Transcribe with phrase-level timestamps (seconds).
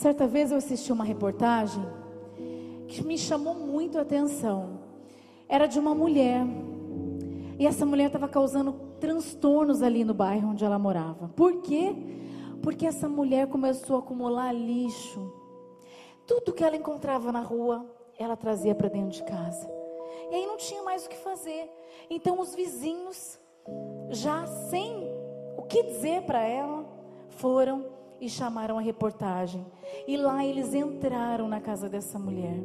[0.00, 1.84] Certa vez eu assisti uma reportagem
[2.88, 4.80] que me chamou muito a atenção.
[5.46, 6.40] Era de uma mulher.
[7.58, 11.28] E essa mulher estava causando transtornos ali no bairro onde ela morava.
[11.36, 11.94] Por quê?
[12.62, 15.20] Porque essa mulher começou a acumular lixo.
[16.26, 17.84] Tudo que ela encontrava na rua,
[18.18, 19.70] ela trazia para dentro de casa.
[20.30, 21.70] E aí não tinha mais o que fazer.
[22.08, 23.38] Então os vizinhos,
[24.08, 25.06] já sem
[25.58, 26.86] o que dizer para ela,
[27.28, 29.66] foram e chamaram a reportagem.
[30.06, 32.58] E lá eles entraram na casa dessa mulher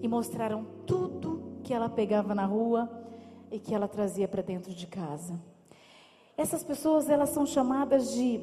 [0.00, 2.90] e mostraram tudo que ela pegava na rua
[3.50, 5.38] e que ela trazia para dentro de casa.
[6.36, 8.40] Essas pessoas, elas são chamadas de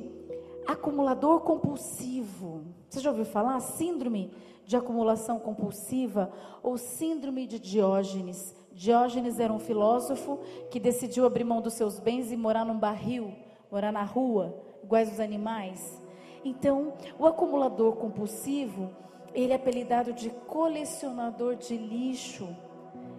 [0.68, 2.64] acumulador compulsivo.
[2.88, 3.60] Você já ouviu falar?
[3.60, 4.32] Síndrome
[4.66, 6.32] de acumulação compulsiva
[6.62, 8.56] ou síndrome de Diógenes.
[8.72, 10.40] Diógenes era um filósofo
[10.70, 13.34] que decidiu abrir mão dos seus bens e morar num barril,
[13.72, 15.99] morar na rua, iguais os animais.
[16.44, 18.90] Então, o acumulador compulsivo,
[19.34, 22.48] ele é apelidado de colecionador de lixo.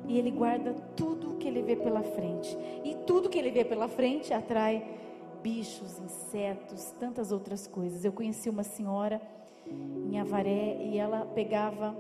[0.08, 2.56] E ele guarda tudo que ele vê pela frente.
[2.84, 4.98] E tudo que ele vê pela frente atrai
[5.42, 8.05] bichos, insetos, tantas outras coisas.
[8.05, 9.20] Eu conheci uma senhora
[9.67, 11.97] em Avaré e ela pegava,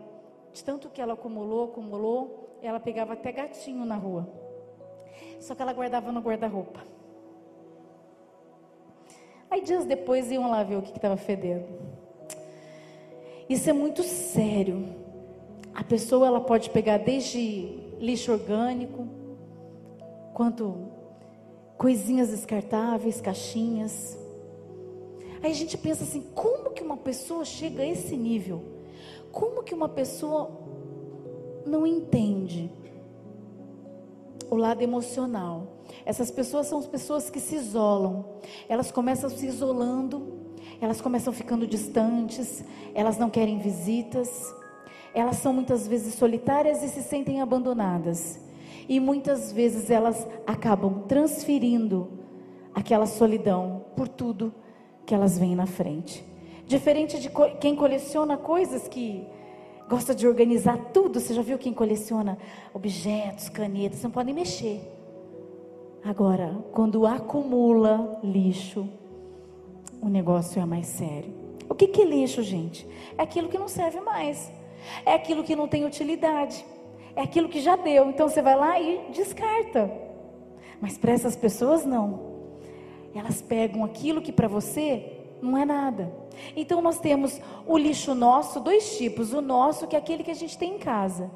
[0.52, 4.28] de tanto que ela acumulou, acumulou, ela pegava até gatinho na rua.
[5.38, 6.80] Só que ela guardava no guarda-roupa.
[9.50, 11.66] Aí dias depois iam lá ver o que estava fedendo.
[13.48, 14.86] Isso é muito sério.
[15.74, 19.08] A pessoa ela pode pegar desde lixo orgânico,
[20.32, 20.88] quanto
[21.76, 24.16] coisinhas descartáveis, caixinhas.
[25.42, 28.62] Aí a gente pensa assim: como que uma pessoa chega a esse nível?
[29.32, 30.50] Como que uma pessoa
[31.66, 32.70] não entende
[34.48, 35.80] o lado emocional?
[36.04, 38.24] Essas pessoas são as pessoas que se isolam.
[38.70, 40.28] Elas começam se isolando,
[40.80, 42.62] elas começam ficando distantes,
[42.94, 44.54] elas não querem visitas.
[45.12, 48.38] Elas são muitas vezes solitárias e se sentem abandonadas.
[48.88, 52.12] E muitas vezes elas acabam transferindo
[52.72, 54.54] aquela solidão por tudo
[55.04, 56.24] que elas veem na frente.
[56.64, 57.28] Diferente de
[57.60, 59.26] quem coleciona coisas que
[59.88, 61.18] gosta de organizar tudo.
[61.18, 62.38] Você já viu quem coleciona
[62.72, 64.99] objetos, canetas, não podem mexer.
[66.04, 68.88] Agora, quando acumula lixo,
[70.00, 71.32] o negócio é mais sério.
[71.68, 72.86] O que, que é lixo, gente?
[73.16, 74.50] É aquilo que não serve mais.
[75.04, 76.64] É aquilo que não tem utilidade
[77.14, 78.08] é aquilo que já deu.
[78.08, 79.90] Então você vai lá e descarta.
[80.80, 82.30] Mas para essas pessoas não.
[83.14, 86.12] Elas pegam aquilo que para você não é nada.
[86.56, 89.32] Então nós temos o lixo nosso, dois tipos.
[89.32, 91.30] O nosso, que é aquele que a gente tem em casa.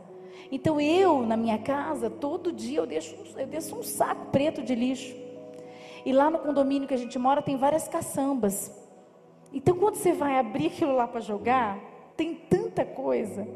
[0.50, 4.74] Então eu, na minha casa, todo dia eu deixo, eu deixo um saco preto de
[4.74, 5.14] lixo.
[6.04, 8.70] E lá no condomínio que a gente mora tem várias caçambas.
[9.52, 11.78] Então quando você vai abrir aquilo lá para jogar,
[12.16, 13.46] tem tanta coisa.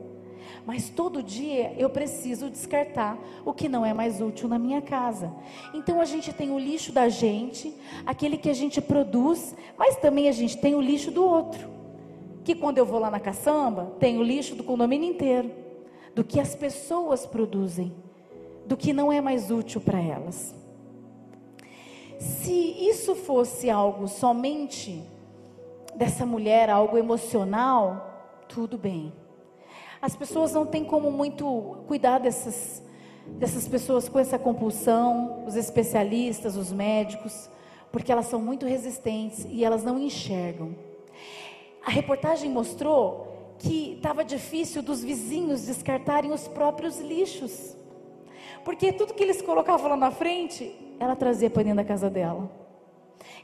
[0.65, 5.33] Mas todo dia eu preciso descartar o que não é mais útil na minha casa.
[5.75, 7.75] Então a gente tem o lixo da gente,
[8.05, 11.69] aquele que a gente produz, mas também a gente tem o lixo do outro.
[12.45, 15.51] Que quando eu vou lá na caçamba, tem o lixo do condomínio inteiro,
[16.15, 17.95] do que as pessoas produzem,
[18.67, 20.55] do que não é mais útil para elas.
[22.19, 25.03] Se isso fosse algo somente
[25.95, 29.13] dessa mulher, algo emocional, tudo bem.
[30.01, 32.83] As pessoas não têm como muito cuidar dessas,
[33.27, 37.49] dessas pessoas com essa compulsão, os especialistas, os médicos,
[37.91, 40.75] porque elas são muito resistentes e elas não enxergam.
[41.85, 43.28] A reportagem mostrou
[43.59, 47.77] que estava difícil dos vizinhos descartarem os próprios lixos.
[48.65, 52.51] Porque tudo que eles colocavam lá na frente, ela trazia para dentro da casa dela.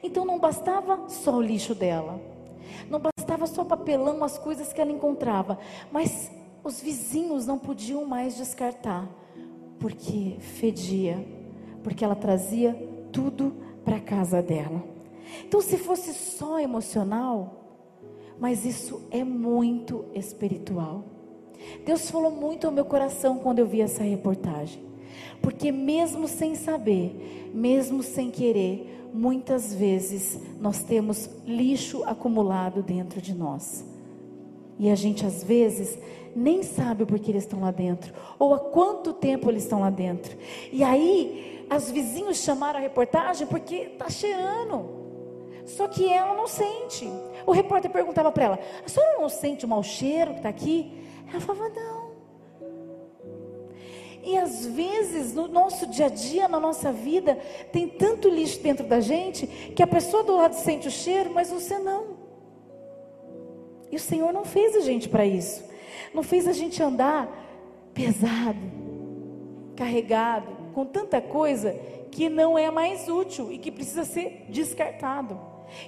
[0.02, 2.20] Então não bastava só o lixo dela.
[2.88, 5.58] Não bastava só papelão, as coisas que ela encontrava.
[5.91, 6.31] Mas
[6.62, 9.08] os vizinhos não podiam mais descartar,
[9.78, 11.26] porque fedia,
[11.82, 12.75] porque ela trazia
[13.12, 13.54] tudo
[13.84, 14.82] para a casa dela.
[15.46, 17.63] Então, se fosse só emocional,
[18.39, 21.05] mas isso é muito espiritual.
[21.85, 24.82] Deus falou muito ao meu coração quando eu vi essa reportagem.
[25.41, 33.35] Porque mesmo sem saber, mesmo sem querer, muitas vezes nós temos lixo acumulado dentro de
[33.35, 33.85] nós.
[34.79, 35.99] E a gente às vezes
[36.35, 39.91] nem sabe o porquê eles estão lá dentro, ou há quanto tempo eles estão lá
[39.91, 40.37] dentro.
[40.73, 45.04] E aí, os vizinhos chamaram a reportagem porque está cheirando.
[45.66, 47.08] Só que ela não sente.
[47.46, 50.93] O repórter perguntava para ela: a senhora não sente o mau cheiro que está aqui?
[51.31, 52.05] Ela falava: não.
[54.22, 57.38] E às vezes, no nosso dia a dia, na nossa vida,
[57.70, 61.50] tem tanto lixo dentro da gente que a pessoa do lado sente o cheiro, mas
[61.50, 62.17] você não.
[63.93, 65.62] E o Senhor não fez a gente para isso.
[66.14, 67.28] Não fez a gente andar
[67.93, 68.58] pesado,
[69.76, 71.73] carregado, com tanta coisa
[72.11, 75.38] que não é mais útil e que precisa ser descartado.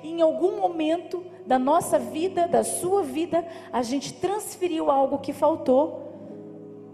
[0.03, 6.07] Em algum momento da nossa vida, da sua vida, a gente transferiu algo que faltou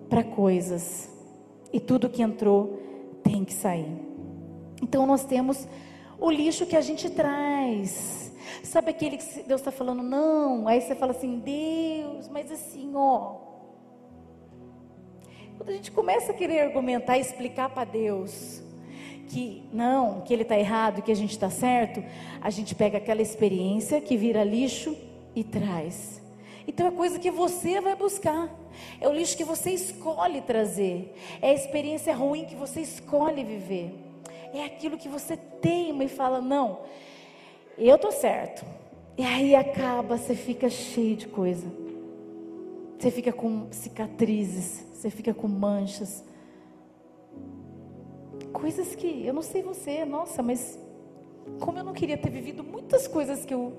[0.08, 1.10] para coisas.
[1.72, 2.78] E tudo que entrou
[3.22, 3.96] tem que sair.
[4.82, 5.66] Então nós temos
[6.18, 8.32] o lixo que a gente traz.
[8.62, 10.68] Sabe aquele que Deus está falando, não?
[10.68, 13.51] Aí você fala assim, Deus, mas assim, ó.
[15.62, 18.60] Quando a gente começa a querer argumentar explicar para Deus
[19.28, 22.02] que não, que Ele está errado, que a gente está certo,
[22.40, 24.96] a gente pega aquela experiência que vira lixo
[25.36, 26.20] e traz.
[26.66, 28.50] Então é coisa que você vai buscar.
[29.00, 31.14] É o lixo que você escolhe trazer.
[31.40, 33.94] É a experiência ruim que você escolhe viver.
[34.52, 36.80] É aquilo que você teima e fala: não,
[37.78, 38.66] eu tô certo.
[39.16, 41.81] E aí acaba, você fica cheio de coisa.
[43.02, 46.22] Você fica com cicatrizes, você fica com manchas.
[48.52, 50.78] Coisas que eu não sei você, nossa, mas
[51.58, 53.72] como eu não queria ter vivido muitas coisas que eu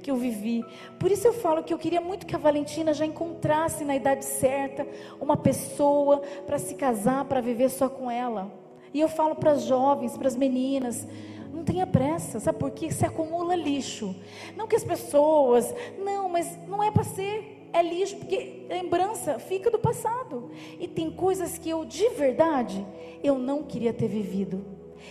[0.00, 0.64] que eu vivi.
[1.00, 4.24] Por isso eu falo que eu queria muito que a Valentina já encontrasse na idade
[4.24, 4.86] certa
[5.20, 8.52] uma pessoa para se casar, para viver só com ela.
[8.94, 11.08] E eu falo para as jovens, para as meninas,
[11.52, 12.92] não tenha pressa, sabe por quê?
[12.92, 14.14] Se acumula lixo.
[14.56, 19.70] Não que as pessoas, não, mas não é para ser, é lixo, porque lembrança fica
[19.70, 20.50] do passado.
[20.78, 22.84] E tem coisas que eu, de verdade,
[23.22, 24.64] eu não queria ter vivido.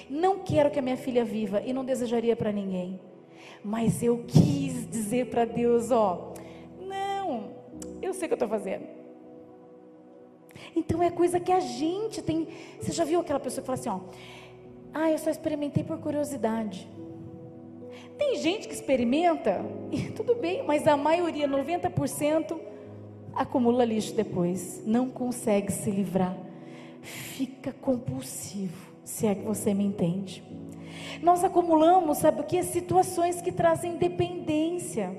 [0.10, 3.00] Não quero que a minha filha viva e não desejaria para ninguém.
[3.64, 6.34] Mas eu quis dizer para Deus: ó,
[6.80, 7.52] não,
[8.02, 8.88] eu sei o que eu estou fazendo.
[10.76, 12.48] Então é coisa que a gente tem.
[12.80, 14.00] Você já viu aquela pessoa que fala assim: ó,
[14.94, 16.88] ah, eu só experimentei por curiosidade.
[18.20, 22.60] Tem gente que experimenta, e tudo bem, mas a maioria, 90%,
[23.34, 24.84] acumula lixo depois.
[24.86, 26.38] Não consegue se livrar.
[27.02, 30.44] Fica compulsivo, se é que você me entende.
[31.24, 32.62] Nós acumulamos, sabe o que?
[32.62, 35.18] Situações que trazem dependência.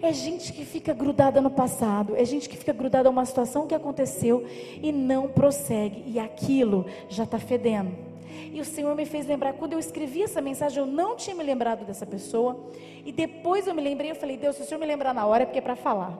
[0.00, 3.66] É gente que fica grudada no passado, é gente que fica grudada a uma situação
[3.66, 4.46] que aconteceu
[4.80, 8.09] e não prossegue, e aquilo já está fedendo.
[8.52, 11.42] E o Senhor me fez lembrar, quando eu escrevi essa mensagem, eu não tinha me
[11.42, 12.70] lembrado dessa pessoa,
[13.04, 15.42] e depois eu me lembrei, eu falei, Deus, se o Senhor me lembrar na hora,
[15.42, 16.18] é porque é para falar.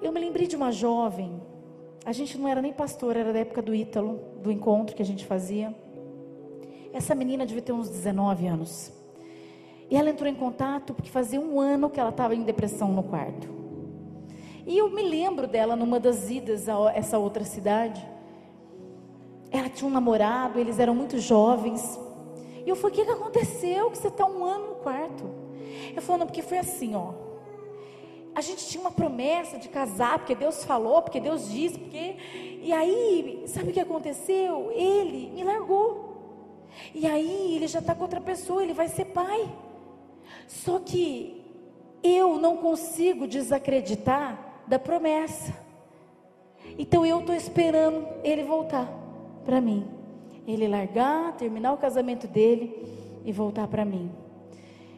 [0.00, 1.40] Eu me lembrei de uma jovem,
[2.04, 5.06] a gente não era nem pastor, era da época do Ítalo, do encontro que a
[5.06, 5.74] gente fazia.
[6.92, 8.92] Essa menina devia ter uns 19 anos.
[9.88, 13.02] E ela entrou em contato porque fazia um ano que ela estava em depressão no
[13.02, 13.48] quarto.
[14.66, 18.04] E eu me lembro dela numa das idas a essa outra cidade.
[19.52, 22.00] Ela tinha um namorado, eles eram muito jovens.
[22.64, 23.90] E eu falei: O que, que aconteceu?
[23.90, 25.24] Que você está um ano no quarto?
[25.94, 27.12] Eu falei: Não, porque foi assim, ó.
[28.34, 32.16] A gente tinha uma promessa de casar, porque Deus falou, porque Deus disse, porque.
[32.62, 34.72] E aí, sabe o que aconteceu?
[34.72, 36.10] Ele me largou.
[36.94, 39.50] E aí ele já está com outra pessoa, ele vai ser pai.
[40.48, 41.44] Só que
[42.02, 45.54] eu não consigo desacreditar da promessa.
[46.78, 49.01] Então eu estou esperando ele voltar
[49.42, 49.86] para mim.
[50.46, 54.10] Ele largar, terminar o casamento dele e voltar para mim.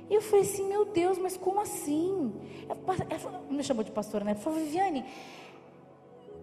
[0.09, 2.33] E eu falei assim, meu Deus, mas como assim?
[2.69, 4.33] Ela me chamou de pastora, né?
[4.33, 5.05] Ela falou, Viviane,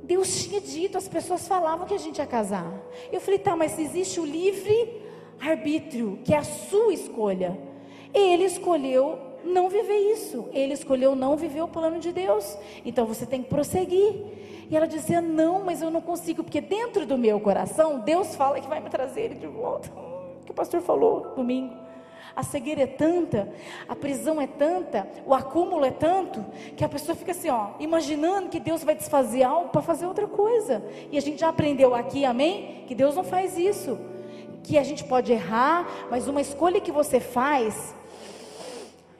[0.03, 2.73] Deus tinha dito, as pessoas falavam que a gente ia casar.
[3.11, 5.01] Eu falei, tá, mas existe o livre
[5.39, 7.57] arbítrio, que é a sua escolha.
[8.13, 10.47] Ele escolheu não viver isso.
[10.51, 12.57] Ele escolheu não viver o plano de Deus.
[12.85, 14.13] Então você tem que prosseguir.
[14.71, 18.61] E ela dizia: Não, mas eu não consigo, porque dentro do meu coração, Deus fala
[18.61, 19.91] que vai me trazer ele de volta.
[20.41, 21.75] O que o pastor falou domingo.
[22.35, 23.53] A cegueira é tanta,
[23.87, 26.43] a prisão é tanta, o acúmulo é tanto,
[26.75, 30.25] que a pessoa fica assim, ó, imaginando que Deus vai desfazer algo para fazer outra
[30.27, 30.83] coisa.
[31.11, 32.85] E a gente já aprendeu aqui, amém?
[32.87, 33.99] Que Deus não faz isso
[34.63, 37.93] que a gente pode errar, mas uma escolha que você faz,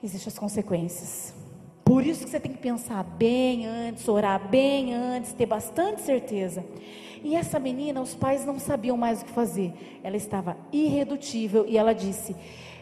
[0.03, 1.40] existem as consequências.
[1.91, 6.63] Por isso que você tem que pensar bem antes, orar bem antes, ter bastante certeza.
[7.21, 9.74] E essa menina, os pais não sabiam mais o que fazer.
[10.01, 12.33] Ela estava irredutível e ela disse: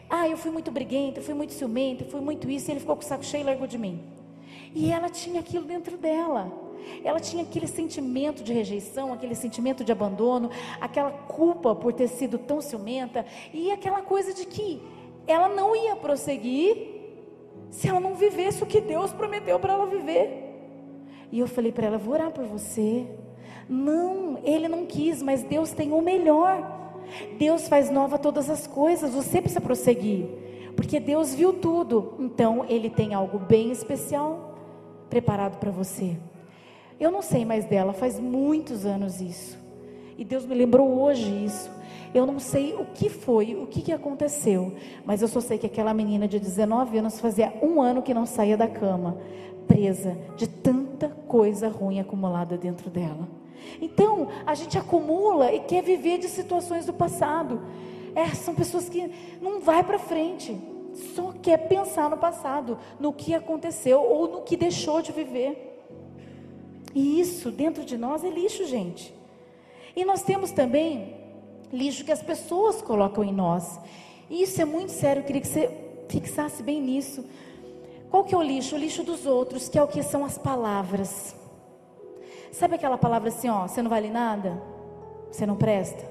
[0.08, 2.70] Ah, eu fui muito briguenta, fui muito ciumenta, fui muito isso.
[2.70, 4.00] E ele ficou com o saco cheio e largou de mim.
[4.76, 6.54] E ela tinha aquilo dentro dela.
[7.04, 12.38] Ela tinha aquele sentimento de rejeição, aquele sentimento de abandono, aquela culpa por ter sido
[12.38, 14.80] tão ciumenta e aquela coisa de que
[15.26, 16.99] ela não ia prosseguir
[17.70, 20.46] se ela não vivesse o que Deus prometeu para ela viver.
[21.32, 23.06] E eu falei para ela: vou orar por você.
[23.68, 26.80] Não, ele não quis, mas Deus tem o melhor.
[27.38, 30.28] Deus faz nova todas as coisas, você precisa prosseguir,
[30.76, 34.56] porque Deus viu tudo, então Ele tem algo bem especial
[35.10, 36.18] preparado para você.
[37.00, 39.58] Eu não sei mais dela, faz muitos anos isso.
[40.18, 41.72] E Deus me lembrou hoje isso.
[42.14, 44.74] Eu não sei o que foi, o que, que aconteceu,
[45.06, 48.26] mas eu só sei que aquela menina de 19 anos fazia um ano que não
[48.26, 49.18] saía da cama,
[49.68, 53.28] presa de tanta coisa ruim acumulada dentro dela.
[53.80, 57.62] Então, a gente acumula e quer viver de situações do passado.
[58.16, 60.58] É, são pessoas que não vai para frente,
[61.16, 65.68] só quer pensar no passado, no que aconteceu ou no que deixou de viver.
[66.96, 69.14] E isso dentro de nós é lixo, gente.
[69.96, 71.19] E nós temos também
[71.72, 73.80] lixo que as pessoas colocam em nós.
[74.30, 75.70] E isso é muito sério, eu queria que você
[76.08, 77.26] fixasse bem nisso.
[78.10, 78.76] Qual que é o lixo?
[78.76, 81.36] O lixo dos outros, que é o que são as palavras.
[82.52, 84.62] Sabe aquela palavra assim, ó, você não vale nada?
[85.32, 86.04] Você não presta?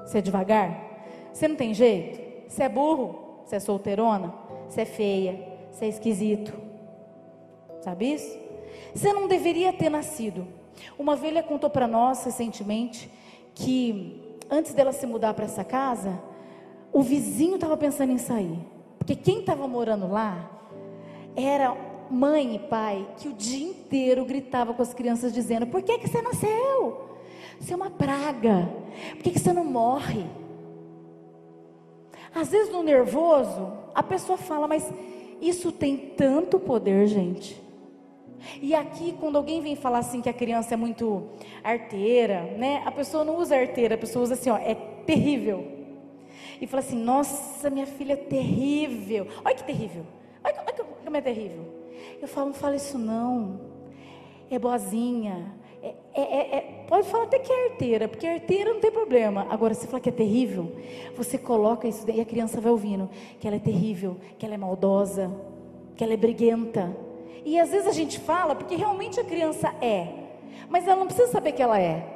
[0.00, 0.88] Você é devagar?
[1.32, 2.50] Você não tem jeito?
[2.50, 3.42] Você é burro?
[3.44, 4.34] Você é solteirona?
[4.68, 5.58] Você é feia?
[5.70, 6.52] Você é esquisito?
[7.80, 8.38] Sabe isso?
[8.94, 10.46] Você não deveria ter nascido.
[10.98, 13.10] Uma velha contou para nós recentemente
[13.54, 16.18] que antes dela se mudar para essa casa,
[16.92, 18.58] o vizinho estava pensando em sair.
[18.98, 20.50] Porque quem estava morando lá
[21.36, 21.76] era
[22.10, 26.08] mãe e pai que o dia inteiro gritava com as crianças dizendo: Por que, que
[26.08, 27.08] você nasceu?
[27.60, 28.68] Você é uma praga.
[29.14, 30.24] Por que, que você não morre?
[32.34, 34.92] Às vezes no nervoso, a pessoa fala, mas
[35.40, 37.60] isso tem tanto poder, gente.
[38.60, 41.28] E aqui, quando alguém vem falar assim que a criança é muito
[41.62, 42.82] arteira, né?
[42.84, 45.66] A pessoa não usa arteira, a pessoa usa assim, ó, é terrível.
[46.60, 49.26] E fala assim, nossa, minha filha é terrível.
[49.44, 50.04] Olha que terrível.
[50.42, 51.64] Olha, olha como é terrível.
[52.20, 53.60] Eu falo, não fala isso não.
[54.50, 55.54] É boazinha.
[55.82, 59.46] É, é, é, é, pode falar até que é arteira, porque arteira não tem problema.
[59.48, 60.72] Agora, se falar que é terrível,
[61.16, 64.58] você coloca isso e a criança vai ouvindo que ela é terrível, que ela é
[64.58, 65.30] maldosa,
[65.96, 66.94] que ela é briguenta.
[67.48, 70.12] E às vezes a gente fala porque realmente a criança é,
[70.68, 72.06] mas ela não precisa saber que ela é.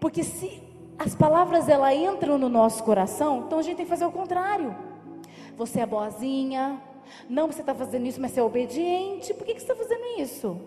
[0.00, 0.60] Porque se
[0.98, 4.74] as palavras ela entram no nosso coração, então a gente tem que fazer o contrário.
[5.56, 6.82] Você é boazinha,
[7.28, 9.32] não, você está fazendo isso, mas você é obediente.
[9.34, 10.60] Por que, que você está fazendo isso?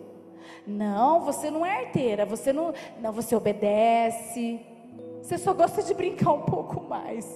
[0.66, 2.26] Não, você não é arteira.
[2.26, 4.62] Você não, não, você obedece.
[5.22, 7.28] Você só gosta de brincar um pouco mais.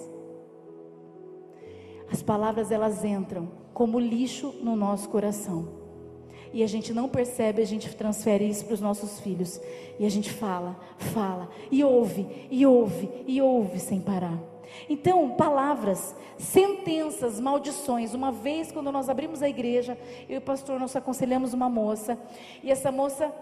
[2.10, 5.83] As palavras elas entram como lixo no nosso coração.
[6.54, 9.60] E a gente não percebe, a gente transfere isso para os nossos filhos.
[10.00, 14.38] E a gente fala, fala, e ouve, e ouve, e ouve sem parar.
[14.88, 18.14] Então, palavras, sentenças, maldições.
[18.14, 19.98] Uma vez, quando nós abrimos a igreja,
[20.30, 22.18] eu e o pastor, nós aconselhamos uma moça.
[22.64, 23.34] E essa moça,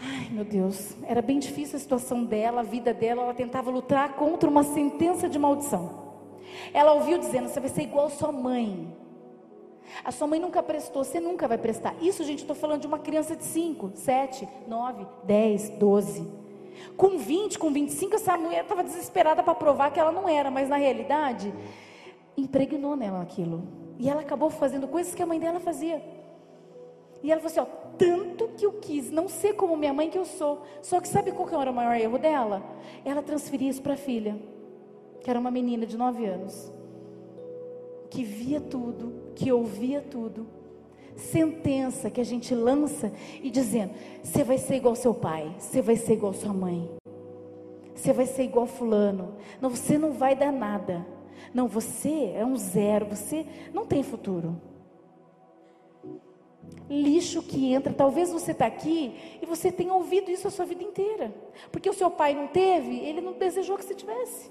[0.00, 3.22] ai meu Deus, era bem difícil a situação dela, a vida dela.
[3.22, 6.06] Ela tentava lutar contra uma sentença de maldição.
[6.72, 8.94] Ela ouviu dizendo: Você vai ser igual sua mãe.
[10.04, 11.94] A sua mãe nunca prestou, você nunca vai prestar.
[12.00, 16.26] Isso, gente, estou falando de uma criança de 5, 7, 9, 10, 12.
[16.96, 20.68] Com 20, com 25, essa mulher estava desesperada para provar que ela não era, mas
[20.68, 21.52] na realidade,
[22.36, 23.62] impregnou nela aquilo.
[23.98, 26.02] E ela acabou fazendo coisas que a mãe dela fazia.
[27.22, 30.18] E ela falou assim: ó, tanto que eu quis não ser como minha mãe que
[30.18, 30.62] eu sou.
[30.82, 32.62] Só que sabe qual que era o maior erro dela?
[33.04, 34.36] Ela transferia isso para a filha,
[35.22, 36.72] que era uma menina de 9 anos,
[38.06, 40.46] que via tudo, que ouvia tudo.
[41.16, 45.96] Sentença que a gente lança e dizendo: você vai ser igual seu pai, você vai
[45.96, 46.90] ser igual sua mãe,
[47.94, 49.36] você vai ser igual fulano.
[49.60, 51.06] Não, você não vai dar nada.
[51.54, 54.60] Não, você é um zero, você não tem futuro.
[56.88, 60.84] Lixo que entra, talvez você está aqui e você tenha ouvido isso a sua vida
[60.84, 61.34] inteira,
[61.72, 64.50] porque o seu pai não teve, ele não desejou que você tivesse.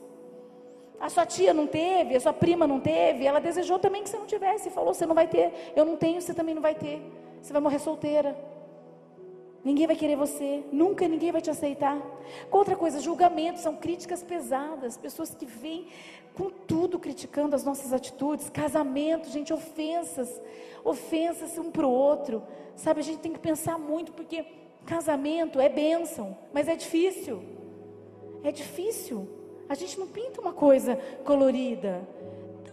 [1.00, 4.18] A sua tia não teve, a sua prima não teve, ela desejou também que você
[4.18, 7.02] não tivesse, falou: você não vai ter, eu não tenho, você também não vai ter,
[7.42, 8.36] você vai morrer solteira.
[9.64, 12.00] Ninguém vai querer você, nunca ninguém vai te aceitar.
[12.52, 15.88] outra coisa, julgamentos são críticas pesadas, pessoas que vêm
[16.36, 20.40] com tudo criticando as nossas atitudes, casamento, gente, ofensas,
[20.84, 22.44] ofensas um para o outro,
[22.76, 23.00] sabe?
[23.00, 24.46] A gente tem que pensar muito, porque
[24.86, 27.42] casamento é bênção, mas é difícil,
[28.44, 29.28] é difícil.
[29.68, 32.08] A gente não pinta uma coisa colorida.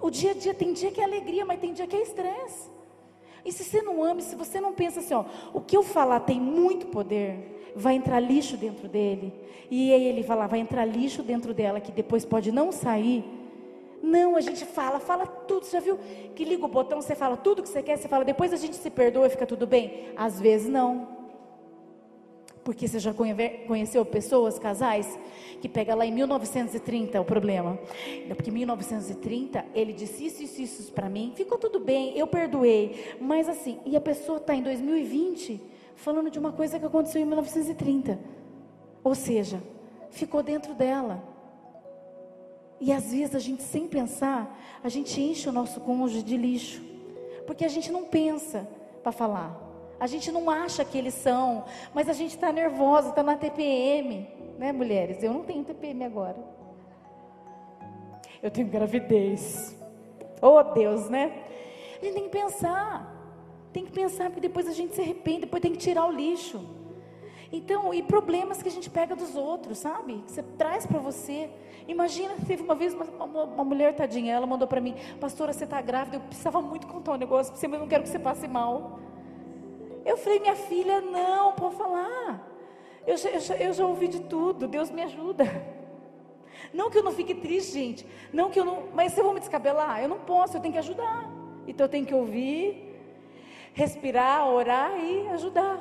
[0.00, 2.70] O dia a dia tem dia que é alegria, mas tem dia que é estresse.
[3.44, 6.20] E se você não ama, se você não pensa assim, ó, o que eu falar
[6.20, 9.32] tem muito poder, vai entrar lixo dentro dele.
[9.70, 13.24] E aí ele fala, vai entrar lixo dentro dela que depois pode não sair.
[14.02, 15.64] Não, a gente fala, fala tudo.
[15.64, 15.98] Você já viu
[16.34, 18.76] que liga o botão, você fala tudo que você quer, você fala, depois a gente
[18.76, 20.08] se perdoa e fica tudo bem?
[20.16, 21.21] Às vezes não.
[22.64, 25.18] Porque você já conheceu pessoas, casais,
[25.60, 27.78] que pega lá em 1930 o problema.
[28.28, 33.16] Porque em 1930 ele disse isso, isso, isso para mim, ficou tudo bem, eu perdoei.
[33.20, 35.60] Mas assim, e a pessoa está em 2020
[35.96, 38.18] falando de uma coisa que aconteceu em 1930.
[39.02, 39.62] Ou seja,
[40.10, 41.22] ficou dentro dela.
[42.80, 46.82] E às vezes a gente, sem pensar, a gente enche o nosso cônjuge de lixo.
[47.46, 48.68] Porque a gente não pensa
[49.02, 49.71] para falar.
[50.02, 54.28] A gente não acha que eles são, mas a gente está nervosa, está na TPM,
[54.58, 55.22] né, mulheres?
[55.22, 56.44] Eu não tenho TPM agora.
[58.42, 59.78] Eu tenho gravidez.
[60.40, 61.44] Oh, Deus, né?
[62.00, 63.14] A gente tem que pensar.
[63.72, 66.60] Tem que pensar, porque depois a gente se arrepende, depois tem que tirar o lixo.
[67.52, 70.24] Então, e problemas que a gente pega dos outros, sabe?
[70.26, 71.48] Que você traz para você.
[71.86, 75.62] Imagina, teve uma vez uma, uma, uma mulher tadinha, ela mandou para mim, pastora, você
[75.62, 78.18] está grávida, eu precisava muito contar um negócio para você, mas não quero que você
[78.18, 78.98] passe mal.
[80.04, 82.48] Eu falei, minha filha, não, pode falar.
[83.06, 85.44] Eu já, eu, eu já ouvi de tudo, Deus me ajuda.
[86.72, 88.06] Não que eu não fique triste, gente.
[88.32, 88.84] Não que eu não.
[88.94, 91.28] Mas se eu vou me descabelar, eu não posso, eu tenho que ajudar.
[91.66, 92.98] Então eu tenho que ouvir,
[93.72, 95.78] respirar, orar e ajudar.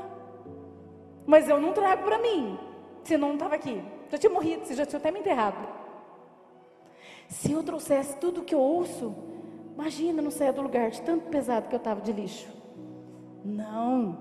[1.26, 2.60] Mas eu não trago para mim,
[3.04, 3.82] senão não estava aqui.
[4.10, 5.68] Já tinha morrido, você já tinha até me enterrado.
[7.28, 9.16] Se eu trouxesse tudo que eu ouço,
[9.74, 12.61] imagina, não saia do lugar de tanto pesado que eu estava de lixo.
[13.44, 14.18] Não,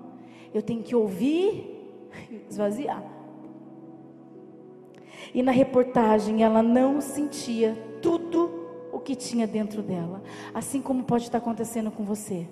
[0.53, 1.81] eu tenho que ouvir
[2.31, 3.03] e esvaziar.
[5.35, 8.51] E na reportagem ela não sentia tudo
[8.93, 10.23] o que tinha dentro dela,
[10.53, 12.47] assim como pode estar acontecendo com você.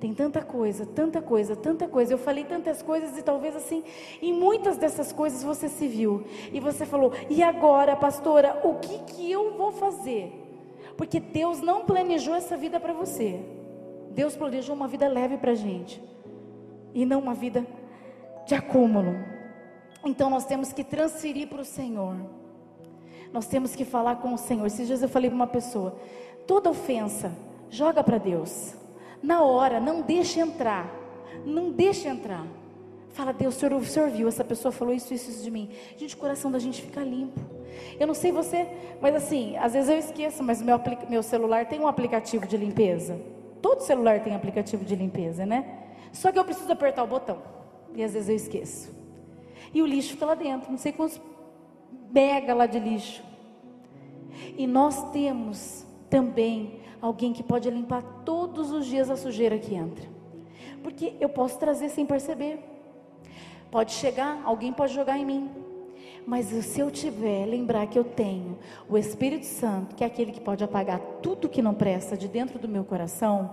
[0.00, 2.12] Tem tanta coisa, tanta coisa, tanta coisa.
[2.12, 3.82] Eu falei tantas coisas e talvez assim,
[4.22, 8.98] em muitas dessas coisas você se viu e você falou: "E agora, pastora, o que
[9.12, 10.32] que eu vou fazer?"
[10.96, 13.40] Porque Deus não planejou essa vida para você.
[14.18, 16.02] Deus planejou uma vida leve para a gente
[16.92, 17.64] e não uma vida
[18.44, 19.14] de acúmulo.
[20.04, 22.16] Então nós temos que transferir para o Senhor.
[23.32, 24.66] Nós temos que falar com o Senhor.
[24.66, 25.96] Esses dias eu falei para uma pessoa:
[26.48, 27.30] toda ofensa,
[27.70, 28.74] joga para Deus.
[29.22, 30.92] Na hora, não deixe entrar.
[31.46, 32.44] Não deixe entrar.
[33.10, 35.70] Fala, Deus, o senhor, o senhor viu, essa pessoa falou isso, isso, isso de mim.
[35.96, 37.40] Gente, o coração da gente fica limpo.
[38.00, 38.66] Eu não sei você,
[39.00, 43.37] mas assim, às vezes eu esqueço, mas meu, meu celular tem um aplicativo de limpeza.
[43.60, 45.84] Todo celular tem aplicativo de limpeza, né?
[46.12, 47.42] Só que eu preciso apertar o botão.
[47.94, 48.96] E às vezes eu esqueço.
[49.72, 51.20] E o lixo fica lá dentro, não sei quantos
[52.10, 53.22] mega lá de lixo.
[54.56, 60.06] E nós temos também alguém que pode limpar todos os dias a sujeira que entra.
[60.82, 62.60] Porque eu posso trazer sem perceber.
[63.70, 65.50] Pode chegar, alguém pode jogar em mim.
[66.26, 68.58] Mas se eu tiver, lembrar que eu tenho
[68.88, 72.58] o Espírito Santo, que é aquele que pode apagar tudo que não presta de dentro
[72.58, 73.50] do meu coração,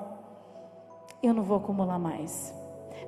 [1.24, 2.54] eu não vou acumular mais.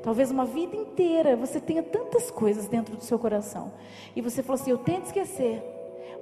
[0.02, 3.74] Talvez uma vida inteira você tenha tantas coisas dentro do seu coração.
[4.16, 5.64] E você falou assim: eu tento esquecer.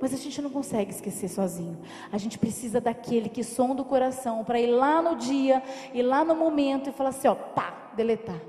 [0.01, 1.78] Mas a gente não consegue esquecer sozinho.
[2.12, 6.25] A gente precisa daquele que sonda o coração para ir lá no dia, ir lá
[6.25, 8.41] no momento e falar assim: ó, pá, deletar.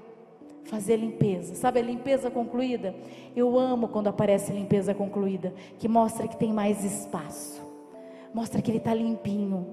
[0.67, 1.55] Fazer limpeza.
[1.55, 2.95] Sabe a limpeza concluída?
[3.35, 7.63] Eu amo quando aparece limpeza concluída, que mostra que tem mais espaço.
[8.35, 9.67] Mostra que ele está limpinho.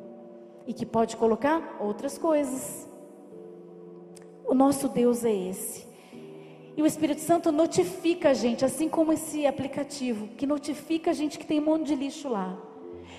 [0.65, 2.87] E que pode colocar outras coisas.
[4.45, 5.85] O nosso Deus é esse.
[6.75, 11.37] E o Espírito Santo notifica a gente, assim como esse aplicativo, que notifica a gente
[11.37, 12.57] que tem um monte de lixo lá.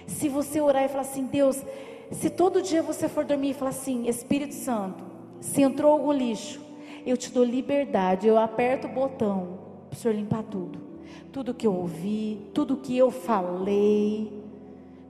[0.07, 1.63] Se você orar e falar assim, Deus,
[2.11, 5.05] se todo dia você for dormir e falar assim, Espírito Santo,
[5.41, 6.61] se entrou algum lixo,
[7.07, 10.81] eu te dou liberdade, eu aperto o botão para o Senhor limpar tudo.
[11.33, 14.43] Tudo que eu ouvi, tudo que eu falei,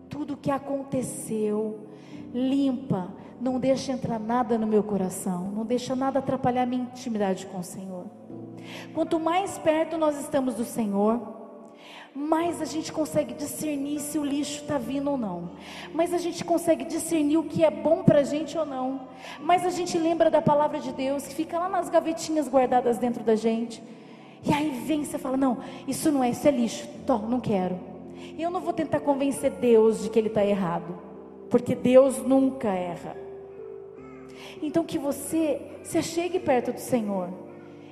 [0.09, 1.81] tudo que aconteceu,
[2.33, 3.09] limpa,
[3.41, 7.65] não deixa entrar nada no meu coração, não deixa nada atrapalhar minha intimidade com o
[7.65, 8.07] Senhor.
[8.95, 11.34] Quanto mais perto nós estamos do Senhor,
[12.15, 15.51] mais a gente consegue discernir se o lixo está vindo ou não.
[15.93, 19.09] Mais a gente consegue discernir o que é bom para a gente ou não.
[19.41, 23.25] Mais a gente lembra da palavra de Deus que fica lá nas gavetinhas guardadas dentro
[23.25, 23.83] da gente.
[24.45, 26.89] E aí vem você fala: Não, isso não é, isso é lixo.
[27.05, 27.81] Tô, não quero.
[28.39, 30.97] E eu não vou tentar convencer Deus de que ele está errado.
[31.51, 33.17] Porque Deus nunca erra.
[34.63, 37.29] Então que você se achegue perto do Senhor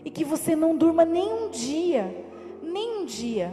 [0.05, 2.25] e que você não durma nem um dia,
[2.63, 3.53] nem um dia,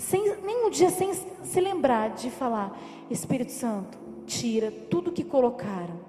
[0.00, 2.78] sem, nem um dia sem se lembrar de falar:
[3.10, 6.00] Espírito Santo, tira tudo que colocaram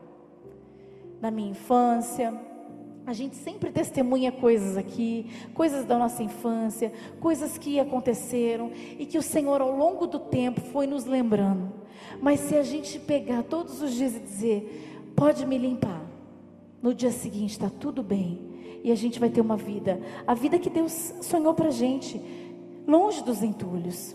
[1.21, 2.33] na minha infância.
[3.05, 5.25] A gente sempre testemunha coisas aqui,
[5.55, 10.61] coisas da nossa infância, coisas que aconteceram e que o Senhor ao longo do tempo
[10.61, 11.73] foi nos lembrando.
[12.21, 16.05] Mas se a gente pegar todos os dias e dizer, pode me limpar,
[16.81, 18.39] no dia seguinte está tudo bem,
[18.83, 22.19] e a gente vai ter uma vida, a vida que Deus sonhou para gente,
[22.91, 24.13] longe dos entulhos,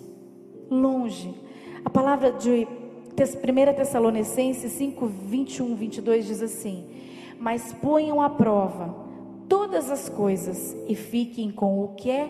[0.70, 1.34] longe.
[1.82, 6.84] A palavra de 1 Tessalonicenses 5, 21, 22 diz assim:
[7.40, 8.94] Mas ponham à prova
[9.48, 12.28] todas as coisas e fiquem com o que é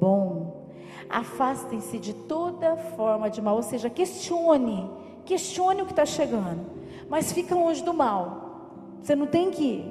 [0.00, 0.64] bom.
[1.10, 4.90] Afastem-se de toda forma de mal, ou seja, questione,
[5.26, 6.64] questione o que está chegando,
[7.08, 8.98] mas fica longe do mal.
[9.02, 9.84] Você não tem que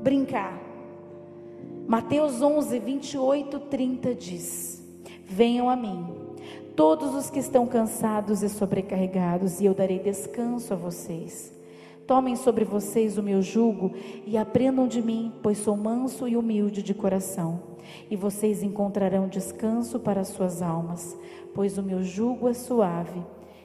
[0.00, 0.62] brincar.
[1.88, 4.83] Mateus 11, 28, 30 diz:
[5.26, 6.06] Venham a mim,
[6.76, 11.52] todos os que estão cansados e sobrecarregados, e eu darei descanso a vocês.
[12.06, 13.92] Tomem sobre vocês o meu jugo
[14.26, 17.60] e aprendam de mim, pois sou manso e humilde de coração.
[18.10, 21.16] E vocês encontrarão descanso para as suas almas,
[21.54, 23.22] pois o meu jugo é suave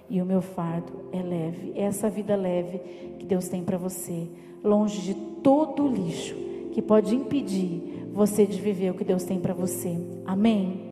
[0.09, 1.73] e o meu fardo é leve.
[1.75, 2.79] É essa vida leve
[3.19, 4.27] que Deus tem para você,
[4.63, 6.35] longe de todo lixo
[6.71, 9.97] que pode impedir você de viver o que Deus tem para você.
[10.25, 10.87] Amém?